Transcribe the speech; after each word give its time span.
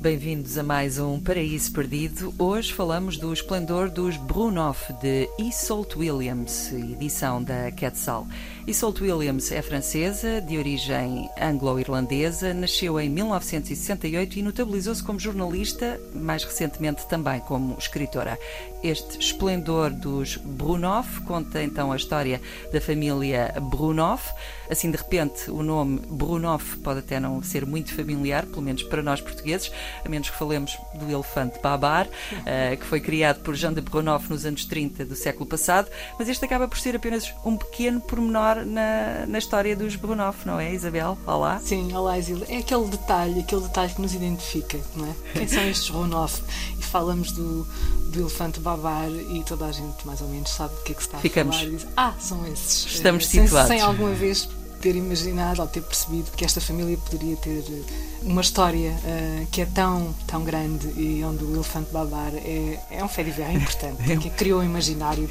bem-vindos 0.00 0.56
a 0.56 0.62
mais 0.62 0.98
um 0.98 1.20
Paraíso 1.20 1.70
Perdido. 1.72 2.32
Hoje 2.38 2.72
falamos 2.72 3.18
do 3.18 3.34
esplendor 3.34 3.90
dos 3.90 4.16
Brunoff 4.16 4.90
de 4.94 5.28
Isolde 5.38 5.98
Williams, 5.98 6.72
edição 6.72 7.42
da 7.42 7.70
Quetzal. 7.70 8.26
Isolde 8.66 9.02
Williams 9.02 9.52
é 9.52 9.60
francesa, 9.60 10.40
de 10.40 10.56
origem 10.56 11.28
anglo-irlandesa, 11.38 12.54
nasceu 12.54 12.98
em 12.98 13.10
1968 13.10 14.38
e 14.38 14.42
notabilizou-se 14.42 15.02
como 15.02 15.18
jornalista, 15.18 16.00
mais 16.14 16.44
recentemente 16.44 17.06
também 17.06 17.38
como 17.40 17.76
escritora. 17.78 18.38
Este 18.82 19.18
esplendor 19.18 19.90
dos 19.90 20.36
Brunoff 20.38 21.20
conta 21.22 21.62
então 21.62 21.92
a 21.92 21.96
história 21.96 22.40
da 22.72 22.80
família 22.80 23.54
Brunoff. 23.70 24.32
Assim, 24.70 24.90
de 24.90 24.96
repente, 24.96 25.50
o 25.50 25.62
nome 25.62 26.00
Brunoff 26.08 26.78
pode 26.78 27.00
até 27.00 27.20
não 27.20 27.42
ser 27.42 27.66
muito 27.66 27.94
familiar, 27.94 28.46
pelo 28.46 28.62
menos 28.62 28.82
para 28.84 29.02
nós 29.02 29.20
portugueses, 29.20 29.70
a 30.04 30.08
menos 30.08 30.30
que 30.30 30.36
falemos 30.36 30.78
do 30.94 31.10
elefante 31.10 31.58
Babar, 31.60 32.06
uh, 32.06 32.76
que 32.76 32.84
foi 32.86 33.00
criado 33.00 33.40
por 33.40 33.54
Jean 33.54 33.72
de 33.72 33.80
Brunoff 33.80 34.28
nos 34.30 34.44
anos 34.46 34.64
30 34.64 35.04
do 35.04 35.14
século 35.14 35.46
passado, 35.46 35.88
mas 36.18 36.28
este 36.28 36.44
acaba 36.44 36.66
por 36.68 36.78
ser 36.78 36.96
apenas 36.96 37.32
um 37.44 37.56
pequeno 37.56 38.00
pormenor 38.00 38.64
na, 38.64 39.26
na 39.26 39.38
história 39.38 39.74
dos 39.76 39.96
Brunoff, 39.96 40.46
não 40.46 40.58
é, 40.60 40.72
Isabel? 40.72 41.18
Olá. 41.26 41.60
Sim, 41.60 41.92
olá, 41.94 42.18
Isil. 42.18 42.44
É 42.48 42.58
aquele 42.58 42.86
detalhe, 42.88 43.40
aquele 43.40 43.62
detalhe 43.62 43.92
que 43.94 44.00
nos 44.00 44.14
identifica, 44.14 44.78
não 44.96 45.06
é? 45.06 45.14
Quem 45.32 45.48
são 45.48 45.62
estes 45.68 45.90
Brunoff? 45.90 46.42
E 46.78 46.82
falamos 46.82 47.32
do, 47.32 47.64
do 48.12 48.20
elefante 48.20 48.60
Babar 48.60 49.08
e 49.10 49.42
toda 49.44 49.66
a 49.66 49.72
gente 49.72 50.06
mais 50.06 50.20
ou 50.20 50.28
menos 50.28 50.50
sabe 50.50 50.74
do 50.74 50.82
que 50.82 50.92
é 50.92 50.94
que 50.94 51.02
se 51.02 51.08
está 51.08 51.18
Ficamos. 51.18 51.56
a 51.56 51.58
falar 51.60 51.70
e 51.70 51.76
diz, 51.76 51.86
ah, 51.96 52.14
são 52.18 52.46
esses. 52.46 52.86
Estamos 52.86 53.24
Eh, 53.24 53.26
sem, 53.28 53.44
situados. 53.46 53.68
sem 53.68 53.80
alguma 53.80 54.10
vez 54.12 54.48
ter 54.80 54.96
imaginado 54.96 55.60
ou 55.60 55.68
ter 55.68 55.82
percebido 55.82 56.30
que 56.32 56.44
esta 56.44 56.60
família 56.60 56.96
poderia 56.96 57.36
ter 57.36 57.62
eh, 57.68 57.82
uma 58.22 58.40
história 58.40 58.94
eh, 59.04 59.46
que 59.50 59.60
é 59.60 59.66
tão, 59.66 60.14
tão 60.26 60.42
grande 60.42 60.88
e 60.98 61.22
onde 61.24 61.44
o 61.44 61.54
elefante 61.54 61.92
babar 61.92 62.32
é, 62.34 62.80
é 62.90 63.04
um 63.04 63.08
fé 63.08 63.22
importante, 63.52 64.02
que 64.18 64.30
criou 64.30 64.60
o 64.60 64.64
imaginário 64.64 65.28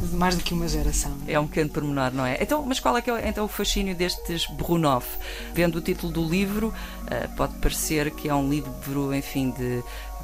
de, 0.00 0.14
mais 0.14 0.36
do 0.36 0.42
que 0.42 0.52
uma 0.52 0.68
geração. 0.68 1.12
É 1.26 1.38
um 1.40 1.46
pequeno 1.46 1.70
pormenor, 1.70 2.12
não 2.12 2.24
é? 2.24 2.38
Então, 2.40 2.64
mas 2.64 2.78
qual 2.78 2.96
é 2.96 3.02
que 3.02 3.10
é 3.10 3.28
então 3.28 3.44
o 3.44 3.48
fascínio 3.48 3.94
destes 3.94 4.46
Brunoff? 4.46 5.06
Vendo 5.54 5.76
o 5.76 5.80
título 5.80 6.12
do 6.12 6.24
livro, 6.28 6.72
eh, 7.10 7.28
pode 7.36 7.54
parecer 7.54 8.10
que 8.10 8.28
é 8.28 8.34
um 8.34 8.48
livro, 8.48 9.14
enfim, 9.14 9.50
de 9.50 9.82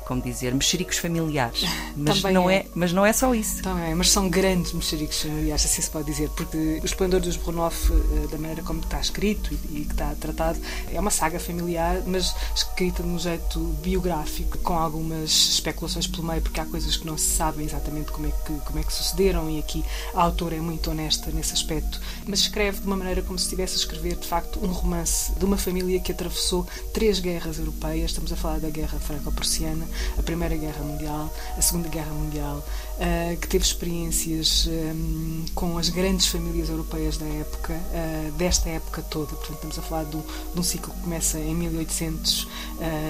como 0.09 0.23
dizer, 0.23 0.55
mexericos 0.55 0.97
familiares. 0.97 1.65
Mas 1.95 2.23
Também 2.23 2.33
não 2.33 2.49
é. 2.49 2.57
é, 2.57 2.67
mas 2.75 2.93
não 2.93 3.05
é 3.05 3.13
só 3.13 3.35
isso. 3.35 3.69
É, 3.69 3.95
mas 3.95 4.11
são 4.11 4.29
grandes 4.29 4.73
mexericos 4.73 5.21
familiares, 5.21 5.65
assim 5.65 5.83
se 5.83 5.91
pode 5.91 6.07
dizer, 6.07 6.31
porque 6.31 6.57
o 6.81 6.87
esplendor 6.87 7.21
dos 7.21 7.37
Brunoff, 7.37 7.93
eh, 7.93 8.29
da 8.29 8.39
maneira 8.39 8.63
como 8.63 8.81
está 8.81 9.01
escrito 9.01 9.53
e, 9.53 9.81
e 9.81 9.85
que 9.85 9.93
está 9.93 10.15
tratado, 10.15 10.59
é 10.93 11.01
uma 11.01 11.11
saga 11.11 11.41
familiar, 11.41 12.03
mas 12.07 12.35
escrita 12.55 13.03
de 13.03 13.09
um 13.09 13.19
jeito 13.19 13.59
biográfico, 13.83 14.59
com 14.59 14.79
algumas 14.79 15.31
especulações 15.31 16.07
pelo 16.07 16.23
meio, 16.23 16.41
porque 16.41 16.61
há 16.61 16.67
coisas 16.67 16.97
que 16.97 17.07
não 17.07 17.19
se 17.19 17.27
sabem 17.27 17.67
exatamente 17.67 18.13
como 18.13 18.29
é 18.29 18.31
que, 18.31 18.53
como 18.65 18.79
é 18.79 18.83
que 18.85 18.93
sucederam, 18.93 19.51
e 19.51 19.59
aqui 19.59 19.85
a 20.15 20.23
autora 20.23 20.55
é 20.55 20.61
muito 20.61 20.91
honesta 20.91 21.31
nesse 21.33 21.53
aspecto, 21.53 22.01
mas 22.27 22.41
escreve 22.41 22.81
de 22.81 22.87
uma 22.87 22.97
maneira 22.97 23.23
como 23.23 23.39
se 23.39 23.47
estivesse 23.47 23.75
a 23.75 23.79
escrever, 23.79 24.17
de 24.17 24.27
facto, 24.27 24.61
um 24.65 24.69
romance 24.69 25.33
de 25.33 25.45
uma 25.45 25.57
família 25.57 25.99
que 26.01 26.13
atravessou 26.13 26.67
três 26.95 27.19
guerras 27.19 27.59
europeias, 27.59 28.13
estamos 28.13 28.33
a 28.33 28.37
falar 28.37 28.61
da 28.61 28.71
Guerra 28.71 28.99
Franco-Prussiana, 29.01 29.85
a 30.19 30.23
Primeira 30.23 30.57
Guerra 30.57 30.83
Mundial, 30.83 31.33
a 31.57 31.63
Segunda 31.63 31.89
Guerra 31.89 32.13
Mundial, 32.13 32.57
uh, 32.59 33.37
que 33.37 33.49
teve 33.49 33.65
experiências 33.65 34.69
um, 34.69 35.45
com 35.55 35.79
as 35.79 35.89
grandes 35.89 36.27
famílias 36.27 36.69
europeias 36.69 37.17
da 37.17 37.27
época, 37.27 37.75
uh, 37.75 38.33
desta 38.33 38.69
época 38.69 39.03
toda. 39.03 39.29
Portanto, 39.29 39.55
estamos 39.55 39.79
a 39.79 39.83
falar 39.83 40.05
de 40.05 40.17
um, 40.17 40.63
ciclo 40.63 40.93
que 40.93 41.01
começa 41.01 41.39
em 41.39 41.55
1800 41.55 42.43
uh, 42.45 42.49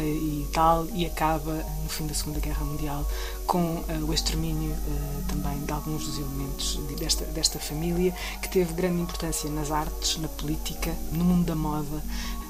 e 0.05 0.47
tal 0.53 0.87
e 0.93 1.07
acaba 1.07 1.65
no 1.83 1.89
fim 1.89 2.07
da 2.07 2.15
Segunda 2.15 2.41
Guerra 2.41 2.65
Mundial 2.65 3.07
com 3.47 3.83
o 4.07 4.13
extermínio 4.13 4.77
também 5.27 5.59
de 5.65 5.73
alguns 5.73 6.05
dos 6.05 6.19
elementos 6.19 6.79
desta, 6.99 7.25
desta 7.25 7.59
família, 7.59 8.15
que 8.43 8.49
teve 8.51 8.75
grande 8.75 9.01
importância 9.01 9.49
nas 9.49 9.71
artes, 9.71 10.19
na 10.19 10.29
política, 10.29 10.95
no 11.13 11.25
mundo 11.25 11.47
da 11.47 11.55
moda, 11.55 12.03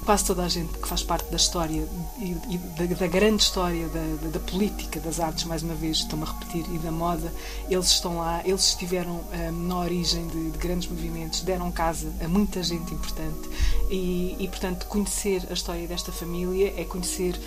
quase 0.05 0.25
toda 0.25 0.43
a 0.43 0.49
gente 0.49 0.77
que 0.77 0.87
faz 0.87 1.03
parte 1.03 1.29
da 1.29 1.37
história 1.37 1.87
e, 2.17 2.35
e 2.49 2.57
da, 2.57 2.95
da, 2.95 3.07
grande 3.07 3.43
história 3.43 3.87
da, 3.87 3.99
da, 4.21 4.29
da, 4.29 4.39
política, 4.39 4.99
das 4.99 5.19
artes, 5.19 5.43
mais 5.45 5.61
uma 5.63 5.75
vez, 5.75 5.97
estão 5.97 6.21
a 6.23 6.25
repetir, 6.25 6.65
e 6.73 6.77
da 6.79 6.91
moda, 6.91 7.33
eles 7.69 7.87
estão 7.87 8.17
lá, 8.17 8.41
eles 8.45 8.69
estiveram 8.69 9.21
um, 9.33 9.67
na 9.67 9.79
origem 9.79 10.27
de, 10.27 10.51
de, 10.51 10.57
grandes 10.57 10.89
movimentos, 10.89 11.41
deram 11.41 11.71
casa 11.71 12.11
a 12.23 12.27
muita 12.27 12.63
gente 12.63 12.93
importante 12.93 13.49
e, 13.89 14.35
e, 14.39 14.47
portanto, 14.47 14.85
conhecer 14.87 15.45
a 15.49 15.53
história 15.53 15.87
desta 15.87 16.11
família 16.11 16.73
é 16.77 16.83
conhecer 16.83 17.39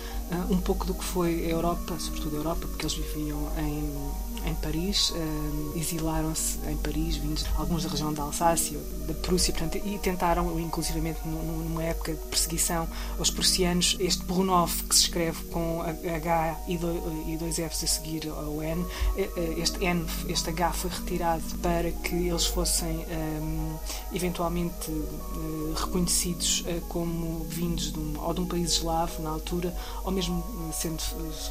um 0.49 0.59
pouco 0.59 0.85
do 0.85 0.93
que 0.93 1.03
foi 1.03 1.45
a 1.45 1.49
Europa, 1.49 1.95
sobretudo 1.99 2.35
a 2.35 2.39
Europa, 2.39 2.67
porque 2.67 2.85
eles 2.85 2.95
viviam 2.95 3.51
em 3.57 4.23
em 4.45 4.53
Paris, 4.55 5.11
uh, 5.11 5.77
exilaram-se 5.77 6.59
em 6.67 6.77
Paris, 6.77 7.15
vindos 7.17 7.45
alguns 7.57 7.83
da 7.83 7.89
região 7.89 8.13
da 8.13 8.23
Alsácia, 8.23 8.77
da 9.07 9.13
Prússia, 9.13 9.53
portanto, 9.53 9.81
e 9.85 9.97
tentaram, 9.97 10.59
inclusivamente 10.59 11.19
numa 11.25 11.83
época 11.83 12.13
de 12.13 12.19
perseguição 12.25 12.87
aos 13.17 13.29
prussianos, 13.29 13.95
este 13.99 14.23
Brunoff, 14.25 14.83
que 14.83 14.95
se 14.95 15.03
escreve 15.03 15.43
com 15.45 15.81
H 15.81 16.59
e 16.67 16.77
dois 17.37 17.55
Fs 17.55 17.83
a 17.83 17.87
seguir 17.87 18.29
ao 18.29 18.61
N, 18.61 18.85
este 19.57 19.83
N, 19.83 20.05
este 20.27 20.49
H 20.49 20.73
foi 20.73 20.91
retirado 20.91 21.43
para 21.61 21.91
que 21.91 22.15
eles 22.27 22.45
fossem 22.45 23.05
um, 23.41 23.75
eventualmente 24.11 24.91
uh, 24.91 25.73
reconhecidos 25.75 26.65
como 26.89 27.45
vindos 27.45 27.91
de 27.91 27.99
um, 27.99 28.13
ou 28.19 28.33
de 28.33 28.41
um 28.41 28.45
país 28.45 28.73
eslavo 28.73 29.21
na 29.21 29.29
altura, 29.29 29.75
ou 30.03 30.11
mesmo 30.13 30.43
sendo 30.73 31.01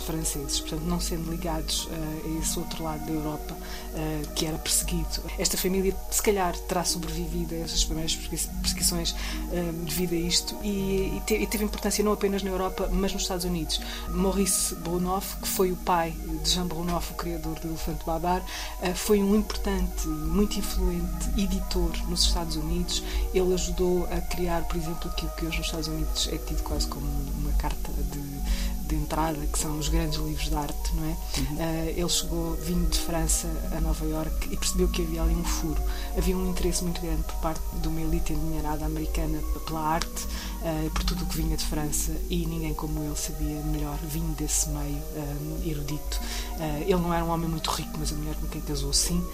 franceses, 0.06 0.60
portanto, 0.60 0.82
não 0.82 1.00
sendo 1.00 1.30
ligados 1.30 1.88
a 1.90 2.40
esse 2.40 2.58
outro 2.58 2.84
lado 2.84 3.04
da 3.06 3.12
Europa 3.12 3.56
que 4.34 4.46
era 4.46 4.58
perseguido. 4.58 5.08
Esta 5.38 5.56
família, 5.56 5.94
se 6.10 6.22
calhar, 6.22 6.56
terá 6.60 6.84
sobrevivido 6.84 7.54
a 7.54 7.58
essas 7.58 7.84
primeiras 7.84 8.16
perseguições 8.16 9.14
devido 9.84 10.14
a 10.14 10.16
isto 10.16 10.56
e, 10.62 11.16
e, 11.16 11.22
te, 11.26 11.46
teve 11.46 11.64
importância 11.64 12.02
não 12.02 12.12
apenas 12.12 12.42
na 12.42 12.50
Europa, 12.50 12.88
mas 12.92 13.12
nos 13.12 13.22
Estados 13.22 13.44
Unidos. 13.44 13.80
Maurice 14.08 14.74
Brunoff, 14.76 15.36
que 15.36 15.48
foi 15.48 15.72
o 15.72 15.76
pai 15.76 16.12
de 16.42 16.50
Jean 16.50 16.66
Brunoff, 16.66 17.12
o 17.12 17.16
criador 17.16 17.58
do 17.60 17.68
Elefante 17.68 18.04
Babar, 18.04 18.42
foi 18.94 19.22
um 19.22 19.36
importante, 19.36 20.06
muito 20.08 20.58
influente 20.58 21.28
editor 21.36 21.90
nos 22.08 22.24
Estados 22.24 22.56
Unidos. 22.56 23.02
Ele 23.34 23.54
ajudou 23.54 24.08
a 24.10 24.20
criar, 24.20 24.62
por 24.64 24.76
exemplo, 24.76 25.10
aquilo 25.10 25.30
que 25.32 25.46
hoje 25.46 25.58
nos 25.58 25.66
Estados 25.66 25.88
Unidos 25.88 26.28
é 26.32 26.38
tido 26.38 26.62
quase 26.62 26.86
como 26.86 27.06
uma 27.06 27.52
carta 27.52 27.92
de 27.92 28.22
de 28.92 28.96
entrada, 28.96 29.38
que 29.46 29.58
são 29.58 29.78
os 29.78 29.88
grandes 29.88 30.18
livros 30.18 30.48
de 30.48 30.54
arte, 30.54 30.94
não 30.94 31.04
é? 31.04 31.08
Uhum. 31.08 31.56
Uh, 31.56 31.88
ele 31.96 32.08
chegou 32.08 32.54
vindo 32.56 32.90
de 32.90 32.98
França 32.98 33.48
a 33.76 33.80
Nova 33.80 34.04
York 34.04 34.48
e 34.50 34.56
percebeu 34.56 34.88
que 34.88 35.02
havia 35.02 35.22
ali 35.22 35.34
um 35.34 35.44
furo. 35.44 35.80
Havia 36.16 36.36
um 36.36 36.50
interesse 36.50 36.84
muito 36.84 37.00
grande 37.00 37.22
por 37.22 37.36
parte 37.36 37.62
de 37.80 37.88
uma 37.88 38.00
elite 38.00 38.32
endinheirada 38.32 38.84
americana 38.84 39.38
pela 39.66 39.80
arte, 39.80 40.24
uh, 40.62 40.90
por 40.90 41.04
tudo 41.04 41.24
o 41.24 41.26
que 41.26 41.36
vinha 41.36 41.56
de 41.56 41.64
França 41.64 42.12
e 42.28 42.44
ninguém 42.44 42.74
como 42.74 43.02
ele 43.02 43.16
sabia 43.16 43.60
melhor, 43.62 43.98
vindo 44.02 44.36
desse 44.36 44.68
meio 44.68 45.02
um, 45.16 45.70
erudito. 45.70 46.20
Uh, 46.58 46.82
ele 46.82 46.96
não 46.96 47.14
era 47.14 47.24
um 47.24 47.30
homem 47.30 47.48
muito 47.48 47.70
rico, 47.70 47.96
mas 47.98 48.12
a 48.12 48.14
mulher 48.14 48.34
com 48.34 48.46
quem 48.48 48.60
casou 48.60 48.92
sim, 48.92 49.24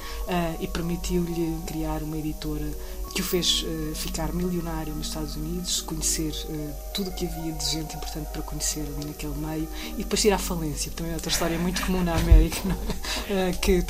e 0.61 0.67
permitiu-lhe 0.69 1.59
criar 1.67 2.03
uma 2.03 2.17
editora 2.17 2.71
que 3.15 3.21
o 3.21 3.25
fez 3.25 3.63
uh, 3.63 3.95
ficar 3.95 4.33
milionário 4.33 4.95
nos 4.95 5.09
Estados 5.09 5.37
Unidos, 5.37 5.81
conhecer 5.83 6.33
uh, 6.49 6.75
tudo 6.95 7.11
o 7.11 7.13
que 7.13 7.27
havia 7.27 7.53
de 7.53 7.65
gente 7.65 7.97
importante 7.97 8.29
para 8.33 8.43
conhecer 8.43 8.81
ali 8.81 9.07
naquele 9.07 9.35
meio 9.35 9.69
e 9.95 10.03
depois 10.03 10.25
ir 10.25 10.33
à 10.33 10.39
falência. 10.39 10.91
Também 10.95 11.13
é 11.13 11.15
outra 11.15 11.31
história 11.31 11.59
muito 11.59 11.85
comum 11.85 12.03
na 12.03 12.15
América, 12.15 12.61
uh, 12.69 13.59
que 13.61 13.85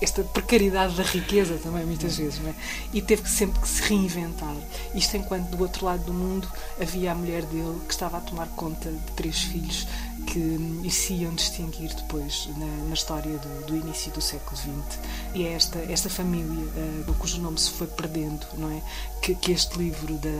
esta 0.00 0.22
precariedade 0.22 0.96
da 0.96 1.02
riqueza 1.02 1.58
também 1.62 1.84
muitas 1.84 2.16
vezes, 2.16 2.40
é? 2.44 2.54
E 2.92 3.00
teve 3.00 3.28
sempre 3.28 3.60
que 3.60 3.68
se 3.68 3.82
reinventar. 3.82 4.54
Isto 4.94 5.16
enquanto 5.16 5.48
do 5.48 5.62
outro 5.62 5.86
lado 5.86 6.04
do 6.04 6.12
mundo 6.12 6.48
havia 6.80 7.12
a 7.12 7.14
mulher 7.14 7.44
dele 7.46 7.80
que 7.86 7.92
estava 7.92 8.18
a 8.18 8.20
tomar 8.20 8.48
conta 8.48 8.90
de 8.90 9.12
três 9.12 9.40
filhos 9.40 9.86
que 10.24 10.38
um, 10.38 10.88
se 10.90 11.14
iam 11.14 11.34
distinguir 11.34 11.94
depois 11.94 12.48
na, 12.56 12.66
na 12.88 12.94
história 12.94 13.38
do, 13.38 13.66
do, 13.66 13.76
início 13.76 14.10
do 14.12 14.20
século 14.20 14.56
XX. 14.56 14.98
E 15.34 15.44
é 15.46 15.52
esta, 15.52 15.78
esta 15.80 16.08
família, 16.08 16.66
uh, 17.06 17.14
cujo 17.18 17.40
nome 17.40 17.58
se 17.58 17.70
foi 17.70 17.86
perdendo, 17.86 18.43
não 18.56 18.70
é? 18.70 18.82
Que, 19.22 19.34
que 19.34 19.52
este 19.52 19.78
livro 19.78 20.14
da 20.14 20.30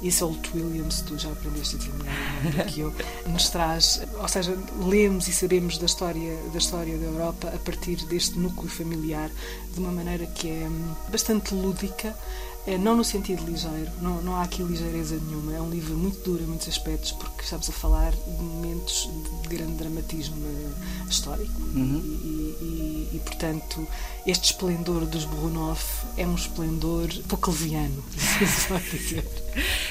Isolde 0.00 0.48
Williams, 0.54 1.02
tu 1.02 1.18
já 1.18 1.30
aprendeste 1.30 1.76
a 1.76 2.50
do 2.50 2.72
que 2.72 2.80
eu, 2.80 2.94
nos 3.26 3.48
traz, 3.50 4.02
ou 4.20 4.28
seja, 4.28 4.56
lemos 4.78 5.26
e 5.28 5.32
sabemos 5.32 5.78
da 5.78 5.86
história 5.86 6.36
da 6.52 6.58
história 6.58 6.96
da 6.96 7.06
Europa 7.06 7.48
a 7.48 7.58
partir 7.58 7.96
deste 8.06 8.38
núcleo 8.38 8.70
familiar 8.70 9.30
de 9.72 9.80
uma 9.80 9.90
maneira 9.90 10.26
que 10.26 10.48
é 10.48 10.68
bastante 11.10 11.54
lúdica 11.54 12.14
É, 12.64 12.78
não 12.78 12.96
no 12.96 13.02
sentido 13.02 13.44
ligeiro, 13.44 13.90
não, 14.00 14.22
não 14.22 14.36
há 14.36 14.42
aqui 14.42 14.62
ligeireza 14.62 15.16
nenhuma. 15.16 15.52
É 15.52 15.60
um 15.60 15.68
livro 15.68 15.96
muito 15.96 16.22
duro 16.22 16.42
em 16.44 16.46
muitos 16.46 16.68
aspectos, 16.68 17.10
porque 17.10 17.42
estamos 17.42 17.68
a 17.68 17.72
falar 17.72 18.12
de 18.12 18.42
momentos 18.42 19.10
de 19.42 19.48
grande 19.48 19.72
dramatismo 19.72 20.36
eh, 20.36 21.08
histórico. 21.08 21.60
Uhum. 21.60 22.00
E, 22.04 22.64
e, 22.64 23.10
e, 23.14 23.18
portanto, 23.18 23.86
este 24.24 24.52
esplendor 24.52 25.06
dos 25.06 25.24
Brunov 25.24 25.80
é 26.16 26.24
um 26.24 26.36
esplendor 26.36 27.08
pouco 27.28 27.50
leviano, 27.50 28.04
se 28.16 28.68
pode 28.68 28.90
dizer. 28.90 29.41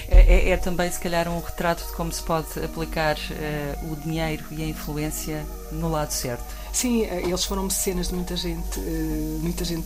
É, 0.07 0.19
é, 0.19 0.49
é, 0.49 0.57
também, 0.57 0.91
se 0.91 0.99
calhar, 0.99 1.27
um 1.27 1.39
retrato 1.39 1.85
de 1.85 1.93
como 1.93 2.11
se 2.11 2.21
pode 2.21 2.47
aplicar 2.63 3.15
uh, 3.15 3.91
o 3.91 3.95
dinheiro 3.95 4.43
e 4.51 4.63
a 4.63 4.67
influência 4.67 5.45
no 5.71 5.89
lado 5.89 6.11
certo. 6.11 6.61
Sim, 6.73 7.03
eh, 7.03 7.23
eles 7.23 7.43
foram 7.43 7.63
mecenas 7.63 8.07
de 8.07 8.15
muita 8.15 8.35
gente, 8.35 8.79
eh, 8.79 9.37
muita 9.41 9.65
gente 9.65 9.85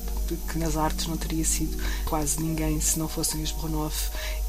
que 0.51 0.60
nas 0.60 0.77
artes 0.77 1.07
não 1.07 1.18
teria 1.18 1.44
sido 1.44 1.75
quase 2.06 2.39
ninguém 2.39 2.80
se 2.80 3.00
não 3.00 3.07
fossem 3.07 3.42
os 3.42 3.51
Bronov 3.51 3.94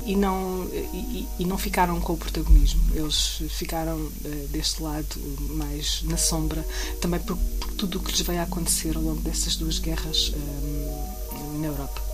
e 0.05 0.15
não, 0.15 0.69
e, 0.93 1.27
e 1.39 1.45
não 1.47 1.57
ficaram 1.57 1.99
com 1.99 2.13
o 2.13 2.17
protagonismo. 2.17 2.83
Eles 2.95 3.43
ficaram 3.49 4.11
deste 4.51 4.83
lado 4.83 5.17
mais 5.57 6.03
na 6.03 6.19
sombra, 6.19 6.63
também 7.01 7.21
por, 7.21 7.37
por 7.37 7.73
tudo 7.73 7.99
o 7.99 8.03
que 8.03 8.13
lhes 8.13 8.21
veio 8.21 8.41
a 8.41 8.43
acontecer 8.43 8.97
ao 8.97 9.03
longo 9.03 9.21
dessas 9.23 9.57
duas 9.57 9.79
guerras 9.79 10.33
na 11.59 11.69
Europa. 11.69 12.06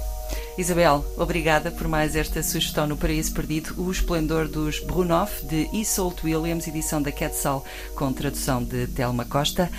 Isabel, 0.59 1.05
obrigada 1.17 1.71
por 1.71 1.89
mais 1.89 2.15
esta 2.15 2.43
sugestão 2.43 2.87
no 2.87 2.97
Paraíso 2.97 3.33
Perdido, 3.33 3.75
O 3.79 3.91
Esplendor 3.91 4.47
dos 4.47 4.81
Brunov, 4.81 5.31
de 5.45 5.69
Isolt 5.73 6.23
Williams, 6.23 6.69
edição 6.69 7.01
da 7.01 7.11
Quetzal, 7.11 7.65
com 7.95 8.13
tradução 8.13 8.63
de 8.63 8.87
Telma 8.87 9.25
Costa. 9.25 9.71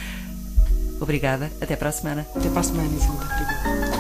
Obrigada. 1.00 1.52
Até 1.62 1.76
para 1.76 1.90
a 1.90 1.92
semana. 1.92 2.26
Até 2.36 2.50
para 2.50 2.62
a 2.62 2.64
semana, 2.64 2.90
Isilda. 2.96 3.24
Obrigada. 3.24 3.93